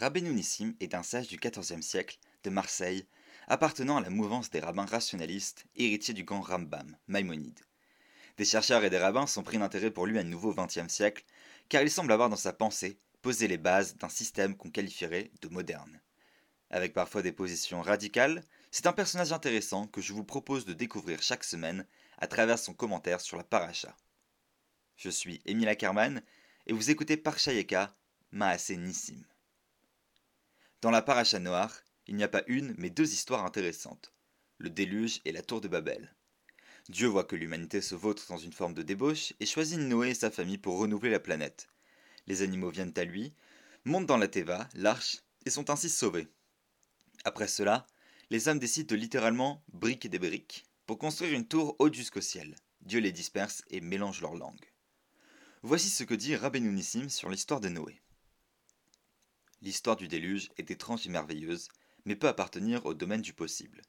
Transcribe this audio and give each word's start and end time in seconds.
Rabbeinu 0.00 0.32
Nissim 0.32 0.76
est 0.78 0.94
un 0.94 1.02
sage 1.02 1.26
du 1.26 1.38
XIVe 1.38 1.82
siècle 1.82 2.20
de 2.44 2.50
Marseille, 2.50 3.04
appartenant 3.48 3.96
à 3.96 4.00
la 4.00 4.10
mouvance 4.10 4.48
des 4.48 4.60
rabbins 4.60 4.86
rationalistes, 4.86 5.64
héritiers 5.74 6.14
du 6.14 6.22
grand 6.22 6.40
Rambam, 6.40 6.96
Maïmonide. 7.08 7.58
Des 8.36 8.44
chercheurs 8.44 8.84
et 8.84 8.90
des 8.90 8.98
rabbins 8.98 9.26
sont 9.26 9.42
pris 9.42 9.58
d'intérêt 9.58 9.90
pour 9.90 10.06
lui 10.06 10.16
à 10.20 10.22
nouveau 10.22 10.54
XXe 10.54 10.86
siècle, 10.86 11.24
car 11.68 11.82
il 11.82 11.90
semble 11.90 12.12
avoir 12.12 12.28
dans 12.28 12.36
sa 12.36 12.52
pensée 12.52 13.00
posé 13.22 13.48
les 13.48 13.58
bases 13.58 13.96
d'un 13.96 14.08
système 14.08 14.56
qu'on 14.56 14.70
qualifierait 14.70 15.32
de 15.42 15.48
moderne. 15.48 16.00
Avec 16.70 16.92
parfois 16.92 17.22
des 17.22 17.32
positions 17.32 17.82
radicales, 17.82 18.44
c'est 18.70 18.86
un 18.86 18.92
personnage 18.92 19.32
intéressant 19.32 19.88
que 19.88 20.00
je 20.00 20.12
vous 20.12 20.22
propose 20.22 20.64
de 20.64 20.74
découvrir 20.74 21.22
chaque 21.22 21.42
semaine 21.42 21.84
à 22.18 22.28
travers 22.28 22.60
son 22.60 22.72
commentaire 22.72 23.20
sur 23.20 23.36
la 23.36 23.42
paracha. 23.42 23.96
Je 24.94 25.10
suis 25.10 25.42
Émile 25.44 25.68
Ackerman 25.70 26.22
et 26.68 26.72
vous 26.72 26.88
écoutez 26.88 27.16
Parshayeka, 27.16 27.96
Maase 28.30 28.70
Nissim. 28.70 29.24
Dans 30.80 30.92
la 30.92 31.02
paracha 31.02 31.40
noire, 31.40 31.82
il 32.06 32.14
n'y 32.14 32.22
a 32.22 32.28
pas 32.28 32.44
une, 32.46 32.72
mais 32.78 32.88
deux 32.88 33.12
histoires 33.12 33.44
intéressantes. 33.44 34.12
Le 34.58 34.70
déluge 34.70 35.20
et 35.24 35.32
la 35.32 35.42
tour 35.42 35.60
de 35.60 35.66
Babel. 35.66 36.14
Dieu 36.88 37.08
voit 37.08 37.24
que 37.24 37.34
l'humanité 37.34 37.82
se 37.82 37.96
vautre 37.96 38.24
dans 38.28 38.38
une 38.38 38.52
forme 38.52 38.74
de 38.74 38.82
débauche 38.82 39.32
et 39.40 39.46
choisit 39.46 39.78
Noé 39.78 40.10
et 40.10 40.14
sa 40.14 40.30
famille 40.30 40.56
pour 40.56 40.78
renouveler 40.78 41.10
la 41.10 41.18
planète. 41.18 41.68
Les 42.28 42.42
animaux 42.42 42.70
viennent 42.70 42.94
à 42.96 43.02
lui, 43.02 43.34
montent 43.84 44.06
dans 44.06 44.16
la 44.16 44.28
Teva, 44.28 44.68
l'arche, 44.74 45.18
et 45.46 45.50
sont 45.50 45.68
ainsi 45.68 45.88
sauvés. 45.88 46.28
Après 47.24 47.48
cela, 47.48 47.84
les 48.30 48.46
hommes 48.46 48.60
décident 48.60 48.94
de 48.94 49.00
littéralement 49.00 49.64
briquer 49.72 50.08
des 50.08 50.20
briques 50.20 50.64
pour 50.86 50.98
construire 50.98 51.32
une 51.32 51.48
tour 51.48 51.74
haute 51.80 51.94
jusqu'au 51.94 52.20
ciel. 52.20 52.54
Dieu 52.82 53.00
les 53.00 53.12
disperse 53.12 53.64
et 53.68 53.80
mélange 53.80 54.20
leurs 54.20 54.36
langues. 54.36 54.72
Voici 55.62 55.90
ce 55.90 56.04
que 56.04 56.14
dit 56.14 56.36
Rabbeinu 56.36 56.70
Nissim 56.70 57.08
sur 57.08 57.30
l'histoire 57.30 57.60
de 57.60 57.68
Noé. 57.68 58.00
L'histoire 59.60 59.96
du 59.96 60.08
déluge 60.08 60.50
est 60.56 60.70
étrange 60.70 61.06
et 61.06 61.10
merveilleuse, 61.10 61.68
mais 62.04 62.16
peut 62.16 62.28
appartenir 62.28 62.86
au 62.86 62.94
domaine 62.94 63.22
du 63.22 63.32
possible. 63.32 63.82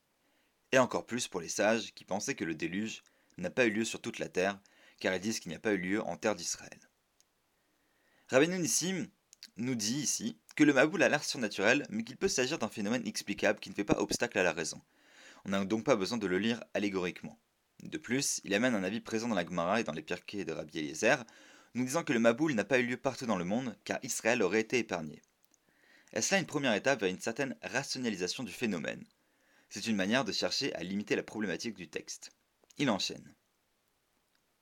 Et 0.72 0.80
encore 0.80 1.06
plus 1.06 1.28
pour 1.28 1.42
les 1.42 1.50
sages 1.50 1.94
qui 1.94 2.06
pensaient 2.06 2.36
que 2.36 2.44
le 2.44 2.56
déluge 2.56 3.04
n'a 3.38 3.50
pas 3.50 3.66
eu 3.66 3.72
lieu 3.72 3.86
sur 3.86 4.02
toute 4.02 4.20
la 4.20 4.30
terre, 4.30 4.60
car 5.00 5.14
ils 5.14 5.22
disent 5.22 5.40
qu'il 5.40 5.50
n'y 5.50 5.56
a 5.56 5.60
pas 5.60 5.74
eu 5.74 5.78
lieu 5.78 6.02
en 6.02 6.18
terre 6.18 6.36
d'Israël. 6.36 6.80
Rabbeinu 8.30 8.60
Nissim 8.60 9.08
nous 9.58 9.76
dit 9.76 10.00
ici 10.00 10.38
que 10.56 10.64
le 10.64 10.74
Maboul 10.74 11.04
a 11.04 11.10
l'air 11.10 11.24
surnaturel, 11.24 11.86
mais 11.90 12.04
qu'il 12.04 12.18
peut 12.18 12.28
s'agir 12.28 12.60
d'un 12.60 12.68
phénomène 12.68 13.08
explicable 13.08 13.60
qui 13.60 13.70
ne 13.70 13.76
fait 13.76 13.84
pas 13.84 14.00
obstacle 14.00 14.38
à 14.38 14.44
la 14.44 14.54
raison. 14.54 14.82
On 15.46 15.50
n'a 15.50 15.64
donc 15.66 15.86
pas 15.86 15.96
besoin 15.96 16.18
de 16.18 16.28
le 16.28 16.38
lire 16.38 16.64
allégoriquement. 16.74 17.40
De 17.84 17.98
plus, 17.98 18.42
il 18.44 18.54
amène 18.54 18.76
un 18.76 18.84
avis 18.84 19.00
présent 19.00 19.30
dans 19.30 19.36
la 19.36 19.46
Gemara 19.46 19.80
et 19.80 19.84
dans 19.84 19.94
les 19.94 20.02
Pirkei 20.02 20.44
de 20.44 20.52
Rabbi 20.52 20.80
Eliezer, 20.80 21.24
nous 21.76 21.86
disant 21.86 22.04
que 22.04 22.14
le 22.14 22.20
Maboul 22.20 22.54
n'a 22.54 22.66
pas 22.66 22.80
eu 22.80 22.86
lieu 22.86 22.98
partout 22.98 23.26
dans 23.26 23.38
le 23.38 23.46
monde, 23.46 23.76
car 23.86 24.00
Israël 24.04 24.42
aurait 24.42 24.62
été 24.62 24.80
épargné. 24.80 25.22
Est-ce 26.12 26.34
là 26.34 26.40
une 26.40 26.48
première 26.48 26.74
étape 26.74 27.02
vers 27.02 27.10
une 27.10 27.20
certaine 27.20 27.56
rationalisation 27.62 28.44
du 28.44 28.52
phénomène 28.52 29.06
C'est 29.70 29.86
une 29.86 29.96
manière 29.96 30.26
de 30.26 30.32
chercher 30.32 30.74
à 30.74 30.84
limiter 30.84 31.16
la 31.16 31.24
problématique 31.24 31.76
du 31.76 31.88
texte. 31.88 32.32
Il 32.78 32.90
enchaîne. 32.90 33.36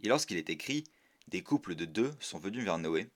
Et 0.02 0.10
lorsqu'il 0.10 0.38
est 0.38 0.50
écrit, 0.50 0.84
des 1.28 1.44
couples 1.44 1.76
de 1.76 1.86
deux 1.86 2.14
sont 2.20 2.40
venus 2.40 2.64
vers 2.64 2.78
Noé, 2.78 3.10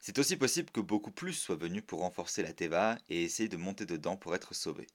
c'est 0.00 0.18
aussi 0.18 0.36
possible 0.36 0.70
que 0.70 0.80
beaucoup 0.80 1.10
plus 1.10 1.34
soient 1.34 1.56
venus 1.56 1.82
pour 1.86 2.00
renforcer 2.00 2.42
la 2.42 2.52
Teva 2.54 2.98
et 3.08 3.22
essayer 3.22 3.48
de 3.48 3.58
monter 3.58 3.84
dedans 3.84 4.16
pour 4.16 4.34
être 4.34 4.54
sauvés. 4.54 4.86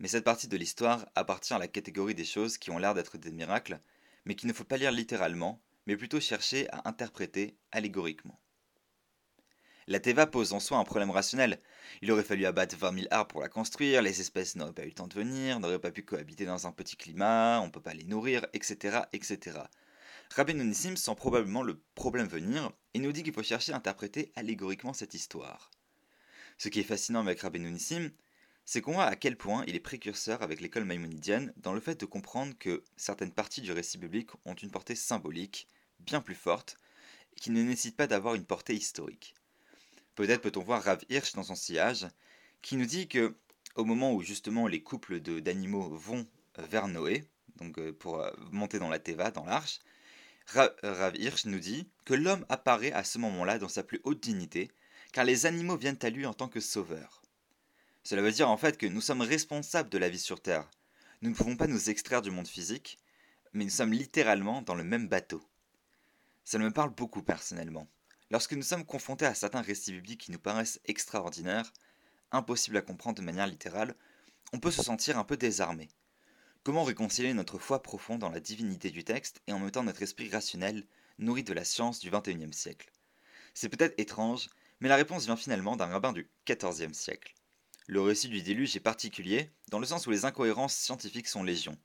Mais 0.00 0.08
cette 0.08 0.24
partie 0.24 0.48
de 0.48 0.56
l'histoire 0.56 1.06
appartient 1.14 1.54
à 1.54 1.58
la 1.58 1.68
catégorie 1.68 2.16
des 2.16 2.24
choses 2.24 2.58
qui 2.58 2.70
ont 2.70 2.78
l'air 2.78 2.94
d'être 2.94 3.18
des 3.18 3.30
miracles, 3.30 3.80
mais 4.24 4.34
qu'il 4.34 4.48
ne 4.48 4.52
faut 4.52 4.64
pas 4.64 4.76
lire 4.76 4.90
littéralement, 4.90 5.60
mais 5.86 5.96
plutôt 5.96 6.20
chercher 6.20 6.68
à 6.70 6.88
interpréter 6.88 7.56
allégoriquement. 7.70 8.40
La 9.88 9.98
Teva 9.98 10.26
pose 10.26 10.52
en 10.52 10.60
soi 10.60 10.78
un 10.78 10.84
problème 10.84 11.10
rationnel. 11.10 11.60
Il 12.02 12.12
aurait 12.12 12.22
fallu 12.22 12.46
abattre 12.46 12.76
20 12.76 12.94
000 12.94 13.06
arbres 13.10 13.28
pour 13.28 13.40
la 13.40 13.48
construire, 13.48 14.00
les 14.00 14.20
espèces 14.20 14.54
n'auraient 14.54 14.72
pas 14.72 14.84
eu 14.84 14.88
le 14.88 14.92
temps 14.92 15.08
de 15.08 15.14
venir, 15.14 15.58
n'auraient 15.58 15.80
pas 15.80 15.90
pu 15.90 16.04
cohabiter 16.04 16.44
dans 16.44 16.66
un 16.66 16.72
petit 16.72 16.96
climat, 16.96 17.60
on 17.60 17.66
ne 17.66 17.70
peut 17.72 17.80
pas 17.80 17.94
les 17.94 18.04
nourrir, 18.04 18.46
etc. 18.52 19.00
etc. 19.12 19.58
Nissim 20.54 20.96
sent 20.96 21.14
probablement 21.16 21.62
le 21.62 21.80
problème 21.94 22.26
venir 22.26 22.70
et 22.94 22.98
nous 22.98 23.12
dit 23.12 23.22
qu'il 23.22 23.32
faut 23.32 23.42
chercher 23.42 23.72
à 23.72 23.76
interpréter 23.76 24.32
allégoriquement 24.36 24.92
cette 24.92 25.14
histoire. 25.14 25.70
Ce 26.58 26.68
qui 26.68 26.80
est 26.80 26.84
fascinant 26.84 27.20
avec 27.20 27.42
Nissim, 27.42 28.10
c'est 28.64 28.80
qu'on 28.80 28.92
voit 28.92 29.06
à 29.06 29.16
quel 29.16 29.36
point 29.36 29.64
il 29.66 29.74
est 29.74 29.80
précurseur 29.80 30.42
avec 30.42 30.60
l'école 30.60 30.84
maïmonidienne 30.84 31.52
dans 31.56 31.72
le 31.72 31.80
fait 31.80 31.98
de 31.98 32.06
comprendre 32.06 32.54
que 32.58 32.82
certaines 32.96 33.32
parties 33.32 33.60
du 33.60 33.72
récit 33.72 33.98
biblique 33.98 34.30
ont 34.44 34.54
une 34.54 34.70
portée 34.70 34.94
symbolique, 34.94 35.66
bien 35.98 36.20
plus 36.20 36.36
forte, 36.36 36.78
qui 37.36 37.50
ne 37.50 37.62
nécessite 37.62 37.96
pas 37.96 38.06
d'avoir 38.06 38.34
une 38.34 38.44
portée 38.44 38.74
historique. 38.74 39.34
Peut-être 40.14 40.42
peut-on 40.42 40.62
voir 40.62 40.82
Rav 40.82 41.00
Hirsch 41.08 41.32
dans 41.32 41.42
son 41.42 41.54
sillage, 41.54 42.06
qui 42.60 42.76
nous 42.76 42.86
dit 42.86 43.08
que 43.08 43.34
au 43.76 43.84
moment 43.84 44.12
où 44.12 44.22
justement 44.22 44.66
les 44.66 44.82
couples 44.82 45.20
d'animaux 45.20 45.88
vont 45.96 46.26
vers 46.58 46.88
Noé, 46.88 47.24
donc 47.56 47.78
euh, 47.78 47.92
pour 47.92 48.20
euh, 48.20 48.30
monter 48.50 48.78
dans 48.78 48.90
la 48.90 48.98
Teva, 48.98 49.30
dans 49.30 49.44
l'arche, 49.44 49.80
Rav 50.46 51.16
Hirsch 51.16 51.46
nous 51.46 51.60
dit 51.60 51.88
que 52.04 52.14
l'homme 52.14 52.44
apparaît 52.48 52.92
à 52.92 53.04
ce 53.04 53.18
moment-là 53.18 53.58
dans 53.58 53.68
sa 53.68 53.82
plus 53.82 54.00
haute 54.04 54.20
dignité, 54.20 54.70
car 55.12 55.24
les 55.24 55.46
animaux 55.46 55.76
viennent 55.76 55.98
à 56.02 56.10
lui 56.10 56.26
en 56.26 56.34
tant 56.34 56.48
que 56.48 56.60
sauveurs. 56.60 57.22
Cela 58.02 58.22
veut 58.22 58.32
dire 58.32 58.50
en 58.50 58.56
fait 58.56 58.76
que 58.76 58.86
nous 58.86 59.00
sommes 59.00 59.22
responsables 59.22 59.88
de 59.88 59.98
la 59.98 60.08
vie 60.08 60.18
sur 60.18 60.42
Terre. 60.42 60.68
Nous 61.20 61.30
ne 61.30 61.34
pouvons 61.34 61.56
pas 61.56 61.68
nous 61.68 61.90
extraire 61.90 62.20
du 62.20 62.32
monde 62.32 62.48
physique, 62.48 62.98
mais 63.52 63.64
nous 63.64 63.70
sommes 63.70 63.92
littéralement 63.92 64.62
dans 64.62 64.74
le 64.74 64.84
même 64.84 65.08
bateau. 65.08 65.42
Ça 66.44 66.58
me 66.58 66.72
parle 66.72 66.90
beaucoup 66.90 67.22
personnellement. 67.22 67.86
Lorsque 68.32 68.54
nous 68.54 68.62
sommes 68.62 68.86
confrontés 68.86 69.26
à 69.26 69.34
certains 69.34 69.60
récits 69.60 69.92
bibliques 69.92 70.22
qui 70.22 70.32
nous 70.32 70.38
paraissent 70.38 70.80
extraordinaires, 70.86 71.70
impossibles 72.30 72.78
à 72.78 72.80
comprendre 72.80 73.18
de 73.18 73.22
manière 73.22 73.46
littérale, 73.46 73.94
on 74.54 74.58
peut 74.58 74.70
se 74.70 74.82
sentir 74.82 75.18
un 75.18 75.24
peu 75.24 75.36
désarmé. 75.36 75.90
Comment 76.62 76.82
réconcilier 76.82 77.34
notre 77.34 77.58
foi 77.58 77.82
profonde 77.82 78.20
dans 78.20 78.30
la 78.30 78.40
divinité 78.40 78.88
du 78.88 79.04
texte 79.04 79.42
et 79.46 79.52
en 79.52 79.58
même 79.58 79.70
temps 79.70 79.82
notre 79.82 80.00
esprit 80.00 80.30
rationnel, 80.30 80.86
nourri 81.18 81.42
de 81.42 81.52
la 81.52 81.66
science 81.66 81.98
du 81.98 82.10
XXIe 82.10 82.54
siècle? 82.54 82.90
C'est 83.52 83.68
peut-être 83.68 84.00
étrange, 84.00 84.48
mais 84.80 84.88
la 84.88 84.96
réponse 84.96 85.26
vient 85.26 85.36
finalement 85.36 85.76
d'un 85.76 85.88
rabbin 85.88 86.14
du 86.14 86.30
XIVe 86.48 86.94
siècle. 86.94 87.34
Le 87.86 88.00
récit 88.00 88.28
du 88.28 88.40
déluge 88.40 88.74
est 88.74 88.80
particulier, 88.80 89.50
dans 89.68 89.78
le 89.78 89.84
sens 89.84 90.06
où 90.06 90.10
les 90.10 90.24
incohérences 90.24 90.74
scientifiques 90.74 91.28
sont 91.28 91.42
légion. 91.42 91.76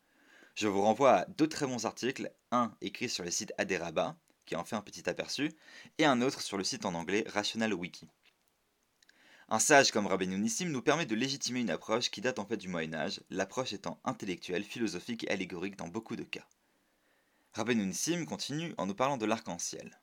Je 0.56 0.70
vous 0.70 0.82
renvoie 0.82 1.14
à 1.14 1.26
deux 1.26 1.50
très 1.50 1.68
bons 1.68 1.86
articles, 1.86 2.32
un 2.52 2.74
écrit 2.80 3.10
sur 3.10 3.26
le 3.26 3.32
site 3.32 3.52
Aderaba, 3.58 4.18
qui 4.48 4.56
en 4.56 4.64
fait 4.64 4.76
un 4.76 4.82
petit 4.82 5.08
aperçu, 5.08 5.52
et 6.00 6.06
un 6.06 6.22
autre 6.24 6.42
sur 6.42 6.58
le 6.58 6.64
site 6.64 6.86
en 6.86 6.96
anglais 6.96 7.24
Rational 7.28 7.74
Wiki. 7.74 8.10
Un 9.50 9.60
sage 9.60 9.92
comme 9.92 10.08
Rabbeinu 10.08 10.38
Nissim 10.40 10.70
nous 10.70 10.82
permet 10.82 11.06
de 11.06 11.16
légitimer 11.16 11.60
une 11.60 11.70
approche 11.70 12.10
qui 12.10 12.22
date 12.22 12.40
en 12.40 12.46
fait 12.46 12.58
du 12.58 12.68
Moyen 12.68 12.94
Âge, 12.96 13.22
l'approche 13.30 13.74
étant 13.74 14.00
intellectuelle, 14.04 14.64
philosophique 14.64 15.26
et 15.26 15.30
allégorique 15.30 15.78
dans 15.78 15.88
beaucoup 15.88 16.16
de 16.16 16.24
cas. 16.24 16.48
Rabbeinu 17.54 17.86
Nissim 17.86 18.26
continue 18.26 18.74
en 18.78 18.88
nous 18.88 18.96
parlant 18.96 19.18
de 19.18 19.26
l'arc-en-ciel. 19.26 20.00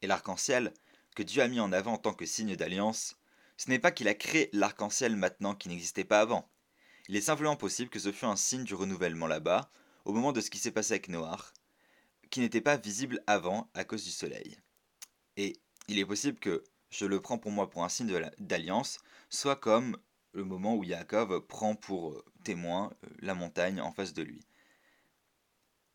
Et 0.00 0.06
l'arc-en-ciel, 0.06 0.72
que 1.14 1.22
Dieu 1.22 1.42
a 1.42 1.48
mis 1.48 1.60
en 1.60 1.72
avant 1.72 1.94
en 1.94 1.98
tant 1.98 2.14
que 2.14 2.26
signe 2.26 2.56
d'alliance, 2.56 3.16
ce 3.56 3.68
n'est 3.70 3.78
pas 3.78 3.90
qu'il 3.90 4.08
a 4.08 4.14
créé 4.14 4.50
l'arc-en-ciel 4.52 5.16
maintenant 5.16 5.54
qui 5.54 5.68
n'existait 5.68 6.04
pas 6.04 6.20
avant. 6.20 6.48
Il 7.08 7.16
est 7.16 7.20
simplement 7.20 7.56
possible 7.56 7.90
que 7.90 7.98
ce 7.98 8.12
fût 8.12 8.24
un 8.24 8.36
signe 8.36 8.64
du 8.64 8.74
renouvellement 8.74 9.26
là-bas, 9.26 9.70
au 10.04 10.12
moment 10.12 10.32
de 10.32 10.40
ce 10.40 10.50
qui 10.50 10.58
s'est 10.58 10.70
passé 10.70 10.94
avec 10.94 11.08
Noir, 11.08 11.52
qui 12.30 12.40
n'était 12.40 12.60
pas 12.60 12.76
visible 12.76 13.22
avant 13.26 13.70
à 13.74 13.84
cause 13.84 14.04
du 14.04 14.10
soleil. 14.10 14.56
Et 15.36 15.60
il 15.88 15.98
est 15.98 16.06
possible 16.06 16.38
que, 16.38 16.64
je 16.90 17.06
le 17.06 17.20
prends 17.20 17.38
pour 17.38 17.50
moi 17.50 17.68
pour 17.68 17.84
un 17.84 17.88
signe 17.88 18.20
d'alliance, 18.38 18.98
soit 19.28 19.56
comme 19.56 19.98
le 20.32 20.44
moment 20.44 20.76
où 20.76 20.84
Yaakov 20.84 21.46
prend 21.46 21.74
pour 21.74 22.12
euh, 22.12 22.24
témoin 22.44 22.92
euh, 23.04 23.08
la 23.20 23.34
montagne 23.34 23.80
en 23.80 23.92
face 23.92 24.12
de 24.12 24.22
lui. 24.22 24.46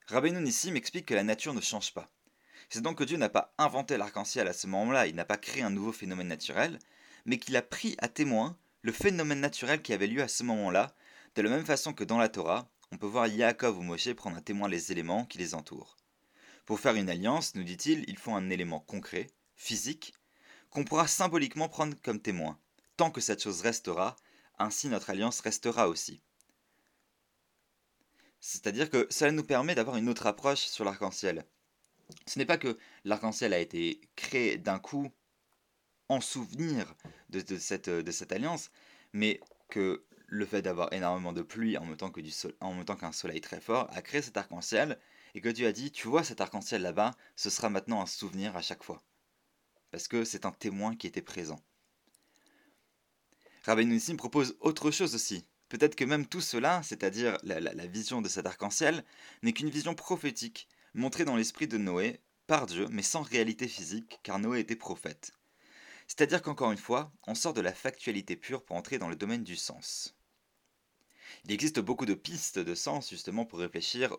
Rabbeinu 0.08 0.42
Nissim 0.42 0.76
explique 0.76 1.06
que 1.06 1.14
la 1.14 1.24
nature 1.24 1.54
ne 1.54 1.62
change 1.62 1.94
pas. 1.94 2.10
C'est 2.70 2.82
donc 2.82 2.98
que 2.98 3.04
Dieu 3.04 3.18
n'a 3.18 3.30
pas 3.30 3.54
inventé 3.58 3.98
l'arc-en-ciel 3.98 4.48
à 4.48 4.54
ce 4.54 4.68
moment-là, 4.68 5.08
il 5.08 5.16
n'a 5.16 5.26
pas 5.26 5.38
créé 5.38 5.64
un 5.64 5.70
nouveau 5.70 5.92
phénomène 5.92 6.28
naturel, 6.28 6.80
mais 7.26 7.38
qu'il 7.38 7.56
a 7.56 7.62
pris 7.62 7.96
à 8.00 8.08
témoin 8.08 8.58
le 8.82 8.92
phénomène 8.92 9.40
naturel 9.40 9.82
qui 9.82 9.94
avait 9.94 10.08
lieu 10.08 10.22
à 10.22 10.28
ce 10.28 10.44
moment-là, 10.44 10.94
de 11.36 11.42
la 11.42 11.50
même 11.50 11.66
façon 11.66 11.94
que 11.94 12.04
dans 12.04 12.18
la 12.18 12.30
Torah, 12.30 12.70
on 12.92 12.98
peut 12.98 13.08
voir 13.08 13.28
Yaakov 13.28 13.78
ou 13.78 13.84
Moshe 13.84 14.14
prendre 14.14 14.38
à 14.38 14.42
témoin 14.42 14.68
les 14.68 14.92
éléments 14.92 15.26
qui 15.26 15.38
les 15.38 15.54
entourent. 15.54 15.99
Pour 16.70 16.80
faire 16.80 16.94
une 16.94 17.10
alliance, 17.10 17.56
nous 17.56 17.64
dit-il, 17.64 18.06
il 18.08 18.16
faut 18.16 18.36
un 18.36 18.52
élément 18.52 18.80
concret, 18.80 19.26
physique, 19.56 20.14
qu'on 20.70 20.84
pourra 20.84 21.08
symboliquement 21.08 21.68
prendre 21.68 21.98
comme 22.04 22.22
témoin. 22.22 22.60
Tant 22.96 23.10
que 23.10 23.22
cette 23.22 23.42
chose 23.42 23.62
restera, 23.62 24.16
ainsi 24.60 24.88
notre 24.88 25.10
alliance 25.10 25.40
restera 25.40 25.90
aussi. 25.90 26.22
C'est-à-dire 28.40 28.92
que 28.92 29.08
cela 29.10 29.32
nous 29.32 29.44
permet 29.44 29.74
d'avoir 29.74 29.98
une 29.98 30.10
autre 30.10 30.28
approche 30.28 30.60
sur 30.60 30.86
l'arc-en-ciel. 30.86 31.44
Ce 32.28 32.38
n'est 32.38 32.46
pas 32.46 32.60
que 32.60 32.78
l'arc-en-ciel 33.04 33.54
a 33.54 33.60
été 33.60 34.00
créé 34.16 34.60
d'un 34.60 34.78
coup 34.78 35.12
en 36.08 36.22
souvenir 36.22 36.94
de, 37.30 37.58
cette, 37.58 38.32
alliance, 38.32 38.70
mais 39.12 39.40
que 39.70 40.06
le 40.28 40.46
fait 40.46 40.62
d'avoir 40.62 40.94
énormément 40.94 41.34
de 41.34 41.42
pluie 41.42 41.80
en 41.80 41.86
même 41.86 41.98
temps 41.98 42.12
qu'un 42.12 43.12
soleil 43.12 43.42
très 43.42 43.60
fort 43.60 43.90
a 43.92 44.04
créé 44.04 44.22
cet 44.22 44.38
arc-en-ciel 44.38 45.00
et 45.36 45.42
que 45.42 45.50
Dieu 45.50 45.68
a 45.68 45.72
dit, 45.72 45.92
tu 45.92 46.08
vois 46.08 46.24
cet 46.24 46.42
arc-en-ciel 46.42 46.82
là-bas, 46.82 47.16
ce 47.36 47.50
sera 47.50 47.70
maintenant 47.70 48.02
un 48.02 48.06
souvenir 48.06 48.56
à 48.56 48.62
chaque 48.62 48.84
fois. 48.84 49.04
Parce 49.92 50.08
que 50.08 50.24
c'est 50.24 50.46
un 50.46 50.52
témoin 50.52 50.96
qui 50.96 51.08
était 51.08 51.22
présent. 51.22 51.60
Rabbi 53.64 53.86
Nissim 53.86 54.18
propose 54.18 54.56
autre 54.60 54.92
chose 54.92 55.16
aussi. 55.16 55.46
Peut-être 55.68 55.96
que 55.96 56.06
même 56.06 56.26
tout 56.26 56.42
cela, 56.42 56.82
c'est-à-dire 56.84 57.38
la, 57.44 57.60
la 57.60 57.88
vision 57.88 58.22
de 58.22 58.30
cet 58.30 58.46
arc-en-ciel, 58.46 59.04
n'est 59.44 59.54
qu'une 59.54 59.70
vision 59.70 59.94
prophétique, 59.94 60.68
montrée 60.94 61.26
dans 61.26 61.36
l'esprit 61.36 61.68
de 61.68 61.78
Noé 61.78 62.22
par 62.48 62.66
Dieu, 62.66 62.88
mais 62.90 63.04
sans 63.04 63.22
réalité 63.22 63.68
physique, 63.68 64.20
car 64.24 64.40
Noé 64.40 64.60
était 64.60 64.76
prophète. 64.76 65.34
C'est-à-dire 66.08 66.42
qu'encore 66.42 66.72
une 66.72 66.78
fois, 66.80 67.12
on 67.28 67.36
sort 67.36 67.54
de 67.54 67.62
la 67.62 67.74
factualité 67.74 68.36
pure 68.36 68.64
pour 68.64 68.76
entrer 68.76 68.98
dans 68.98 69.10
le 69.10 69.16
domaine 69.16 69.44
du 69.44 69.56
sens. 69.56 70.16
Il 71.46 71.52
existe 71.52 71.80
beaucoup 71.80 72.06
de 72.06 72.14
pistes 72.14 72.60
de 72.60 72.76
sens 72.76 73.10
justement 73.10 73.46
pour 73.46 73.60
réfléchir 73.60 74.16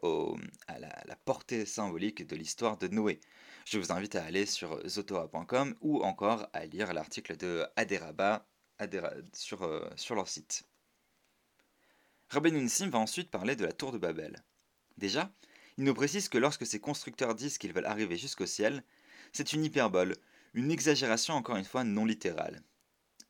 à 0.67 0.79
la, 0.79 1.17
portée 1.25 1.67
symbolique 1.67 2.27
de 2.27 2.37
l'histoire 2.37 2.77
de 2.79 2.89
Noé. 2.89 3.21
Je 3.65 3.79
vous 3.79 3.93
invite 3.93 4.17
à 4.17 4.25
aller 4.25 4.47
sur 4.47 4.81
zotora.com 4.89 5.75
ou 5.81 6.03
encore 6.03 6.49
à 6.53 6.67
lire 6.67 6.93
l'article 6.93 7.37
de 7.37 7.67
Aderaba 7.77 8.47
sur, 9.35 9.63
euh, 9.63 9.89
sur 9.97 10.15
leur 10.15 10.29
site. 10.29 10.65
Rabbi 12.31 12.53
Nunsim 12.53 12.89
va 12.91 12.99
ensuite 12.99 13.31
parler 13.31 13.57
de 13.57 13.65
la 13.65 13.73
tour 13.73 13.93
de 13.93 13.99
Babel. 13.99 14.43
Déjà, 14.97 15.33
il 15.77 15.85
nous 15.85 15.95
précise 15.95 16.29
que 16.29 16.39
lorsque 16.39 16.67
ces 16.67 16.81
constructeurs 16.81 17.35
disent 17.35 17.59
qu'ils 17.59 17.73
veulent 17.73 17.87
arriver 17.87 18.17
jusqu'au 18.17 18.47
ciel, 18.47 18.85
c'est 19.33 19.53
une 19.53 19.65
hyperbole, 19.65 20.17
une 20.55 20.71
exagération 20.71 21.35
encore 21.35 21.57
une 21.57 21.65
fois 21.65 21.85
non 21.85 22.05
littérale. 22.05 22.63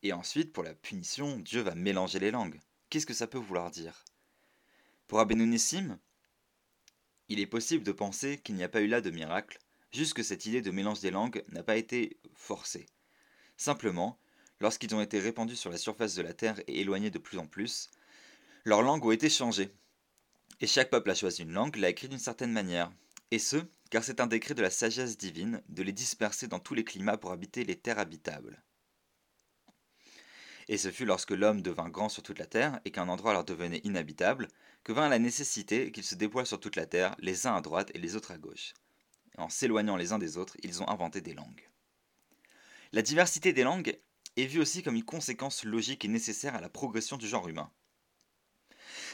Et 0.03 0.13
ensuite, 0.13 0.53
pour 0.53 0.65
la 0.65 0.75
punition, 0.75 1.39
Dieu 1.39 1.61
va 1.61 1.75
mélanger 1.75 2.19
les 2.19 2.31
langues. 2.31 2.59
Qu'est-ce 2.91 3.07
que 3.07 3.15
ça 3.15 3.29
peut 3.29 3.39
vouloir 3.39 3.71
dire? 3.71 4.05
Pour 5.07 5.21
Abenonissim, 5.21 5.97
il 7.29 7.39
est 7.39 7.47
possible 7.47 7.85
de 7.85 7.93
penser 7.93 8.39
qu'il 8.39 8.57
n'y 8.57 8.65
a 8.65 8.69
pas 8.69 8.81
eu 8.81 8.89
là 8.89 9.01
de 9.01 9.11
miracle, 9.11 9.61
juste 9.93 10.15
que 10.15 10.25
cette 10.25 10.45
idée 10.45 10.61
de 10.61 10.73
mélange 10.73 10.99
des 10.99 11.13
langues 11.13 11.45
n'a 11.51 11.63
pas 11.63 11.77
été 11.77 12.19
forcée. 12.35 12.87
Simplement, 13.57 14.19
lorsqu'ils 14.59 14.93
ont 14.93 15.01
été 15.01 15.21
répandus 15.21 15.55
sur 15.55 15.71
la 15.71 15.79
surface 15.79 16.17
de 16.17 16.23
la 16.23 16.35
Terre 16.35 16.59
et 16.67 16.81
éloignés 16.81 17.13
de 17.13 17.21
plus 17.21 17.39
en 17.39 17.47
plus, 17.47 17.91
leurs 18.65 18.83
langues 18.83 19.05
ont 19.05 19.13
été 19.13 19.31
changées. 19.31 19.71
Et 20.61 20.67
chaque 20.67 20.91
peuple 20.91 21.11
a 21.11 21.15
choisi 21.15 21.43
une 21.43 21.53
langue, 21.53 21.77
l'a 21.77 21.91
écrit 21.91 22.09
d'une 22.09 22.19
certaine 22.19 22.53
manière. 22.53 22.91
Et 23.31 23.39
ce, 23.39 23.59
car 23.91 24.03
c'est 24.03 24.21
un 24.21 24.27
décret 24.27 24.55
de 24.55 24.63
la 24.63 24.71
sagesse 24.71 25.17
divine 25.17 25.63
de 25.69 25.85
les 25.85 25.93
disperser 25.93 26.49
dans 26.49 26.59
tous 26.59 26.75
les 26.75 26.85
climats 26.85 27.19
pour 27.19 27.31
habiter 27.31 27.63
les 27.63 27.79
terres 27.79 28.01
habitables. 28.01 28.61
Et 30.71 30.79
ce 30.79 30.93
fut 30.93 31.05
lorsque 31.05 31.33
l'homme 31.33 31.63
devint 31.63 31.89
grand 31.89 32.09
sur 32.09 32.23
toute 32.23 32.39
la 32.39 32.47
terre 32.47 32.79
et 32.85 32.93
qu'un 32.93 33.09
endroit 33.09 33.33
leur 33.33 33.43
devenait 33.43 33.81
inhabitable, 33.83 34.47
que 34.85 34.93
vint 34.93 35.09
la 35.09 35.19
nécessité 35.19 35.91
qu'ils 35.91 36.05
se 36.05 36.15
déploient 36.15 36.45
sur 36.45 36.61
toute 36.61 36.77
la 36.77 36.87
terre, 36.87 37.17
les 37.19 37.49
uns 37.49 37.57
à 37.57 37.61
droite 37.61 37.91
et 37.93 37.99
les 37.99 38.15
autres 38.15 38.31
à 38.31 38.39
gauche. 38.39 38.75
en 39.37 39.49
s'éloignant 39.49 39.97
les 39.97 40.13
uns 40.13 40.21
des 40.21 40.37
autres, 40.37 40.57
ils 40.63 40.81
ont 40.81 40.89
inventé 40.89 41.21
des 41.21 41.35
langues. 41.35 41.69
La 42.93 43.03
diversité 43.03 43.53
des 43.53 43.65
langues 43.65 43.99
est 44.37 44.47
vue 44.47 44.61
aussi 44.61 44.85
comme 44.85 44.95
une 44.95 45.05
conséquence 45.05 45.65
logique 45.65 46.05
et 46.05 46.09
nécessaire 46.09 46.55
à 46.55 46.61
la 46.61 46.69
progression 46.69 47.17
du 47.17 47.27
genre 47.27 47.49
humain. 47.49 47.73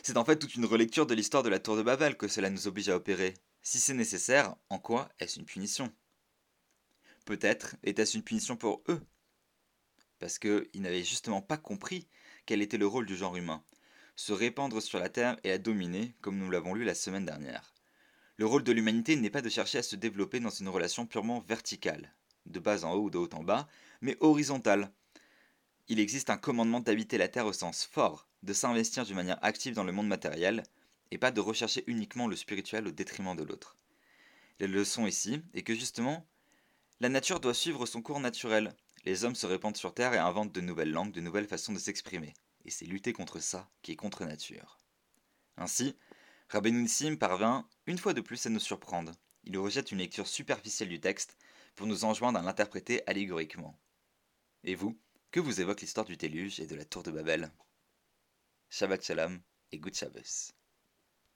C'est 0.02 0.18
en 0.18 0.26
fait 0.26 0.36
toute 0.36 0.56
une 0.56 0.66
relecture 0.66 1.06
de 1.06 1.14
l'histoire 1.14 1.42
de 1.42 1.48
la 1.48 1.58
tour 1.58 1.76
de 1.76 1.82
Babel 1.82 2.18
que 2.18 2.28
cela 2.28 2.50
nous 2.50 2.66
oblige 2.66 2.90
à 2.90 2.96
opérer, 2.96 3.32
si 3.62 3.78
c'est 3.78 3.94
nécessaire, 3.94 4.56
en 4.68 4.78
quoi 4.78 5.08
est-ce 5.20 5.38
une 5.38 5.46
punition? 5.46 5.90
Peut-être 7.24 7.76
était-ce 7.82 8.18
une 8.18 8.24
punition 8.24 8.56
pour 8.56 8.82
eux, 8.88 9.00
parce 10.18 10.38
qu'ils 10.38 10.68
n'avaient 10.74 11.04
justement 11.04 11.42
pas 11.42 11.56
compris 11.56 12.06
quel 12.46 12.62
était 12.62 12.78
le 12.78 12.86
rôle 12.86 13.06
du 13.06 13.16
genre 13.16 13.36
humain, 13.36 13.62
se 14.16 14.32
répandre 14.32 14.80
sur 14.80 14.98
la 14.98 15.08
Terre 15.08 15.36
et 15.44 15.48
la 15.48 15.58
dominer, 15.58 16.14
comme 16.20 16.38
nous 16.38 16.50
l'avons 16.50 16.74
lu 16.74 16.84
la 16.84 16.94
semaine 16.94 17.24
dernière. 17.24 17.74
Le 18.38 18.46
rôle 18.46 18.64
de 18.64 18.72
l'humanité 18.72 19.16
n'est 19.16 19.30
pas 19.30 19.42
de 19.42 19.48
chercher 19.48 19.78
à 19.78 19.82
se 19.82 19.96
développer 19.96 20.40
dans 20.40 20.50
une 20.50 20.68
relation 20.68 21.06
purement 21.06 21.40
verticale, 21.40 22.12
de 22.46 22.60
bas 22.60 22.84
en 22.84 22.92
haut 22.92 23.04
ou 23.04 23.10
de 23.10 23.18
haut 23.18 23.28
en 23.32 23.42
bas, 23.42 23.68
mais 24.00 24.16
horizontale. 24.20 24.92
Il 25.88 26.00
existe 26.00 26.30
un 26.30 26.36
commandement 26.36 26.80
d'habiter 26.80 27.18
la 27.18 27.28
Terre 27.28 27.46
au 27.46 27.52
sens 27.52 27.84
fort, 27.84 28.28
de 28.42 28.52
s'investir 28.52 29.04
d'une 29.04 29.16
manière 29.16 29.42
active 29.42 29.74
dans 29.74 29.84
le 29.84 29.92
monde 29.92 30.08
matériel, 30.08 30.62
et 31.10 31.18
pas 31.18 31.30
de 31.30 31.40
rechercher 31.40 31.84
uniquement 31.86 32.26
le 32.26 32.36
spirituel 32.36 32.86
au 32.86 32.90
détriment 32.90 33.36
de 33.36 33.44
l'autre. 33.44 33.76
La 34.60 34.66
leçon 34.66 35.06
ici 35.06 35.42
est 35.54 35.62
que 35.62 35.74
justement, 35.74 36.26
la 37.00 37.08
nature 37.08 37.40
doit 37.40 37.54
suivre 37.54 37.86
son 37.86 38.02
cours 38.02 38.20
naturel. 38.20 38.74
Les 39.06 39.24
hommes 39.24 39.36
se 39.36 39.46
répandent 39.46 39.76
sur 39.76 39.94
Terre 39.94 40.14
et 40.14 40.18
inventent 40.18 40.52
de 40.52 40.60
nouvelles 40.60 40.90
langues, 40.90 41.12
de 41.12 41.20
nouvelles 41.20 41.46
façons 41.46 41.72
de 41.72 41.78
s'exprimer. 41.78 42.34
Et 42.64 42.70
c'est 42.70 42.86
lutter 42.86 43.12
contre 43.12 43.38
ça 43.38 43.70
qui 43.82 43.92
est 43.92 43.96
contre 43.96 44.24
nature. 44.24 44.80
Ainsi, 45.56 45.96
Rabbeinu 46.48 46.88
parvint, 47.16 47.68
une 47.86 47.98
fois 47.98 48.14
de 48.14 48.20
plus, 48.20 48.44
à 48.46 48.50
nous 48.50 48.58
surprendre. 48.58 49.12
Il 49.44 49.56
rejette 49.58 49.92
une 49.92 49.98
lecture 49.98 50.26
superficielle 50.26 50.88
du 50.88 51.00
texte 51.00 51.36
pour 51.76 51.86
nous 51.86 52.04
enjoindre 52.04 52.40
à 52.40 52.42
l'interpréter 52.42 53.06
allégoriquement. 53.06 53.78
Et 54.64 54.74
vous, 54.74 54.98
que 55.30 55.38
vous 55.38 55.60
évoque 55.60 55.82
l'histoire 55.82 56.06
du 56.06 56.16
déluge 56.16 56.58
et 56.58 56.66
de 56.66 56.74
la 56.74 56.84
tour 56.84 57.04
de 57.04 57.12
Babel? 57.12 57.52
Shabbat 58.70 59.04
Shalom 59.04 59.40
et 59.70 59.78
Good 59.78 59.94
Shabbos. 59.94 60.55